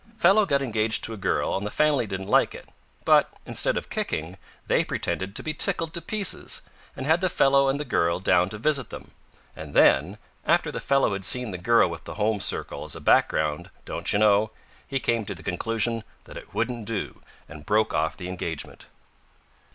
[0.17, 2.67] Fellow got engaged to a girl, and the family didn't like it,
[3.05, 4.35] but, instead of kicking,
[4.65, 6.63] they pretended to be tickled to pieces,
[6.95, 9.11] and had the fellow and the girl down to visit them.
[9.55, 12.99] And then, after the fellow had seen the girl with the home circle as a
[12.99, 14.49] background, don't you know,
[14.87, 18.87] he came to the conclusion that it wouldn't do, and broke off the engagement."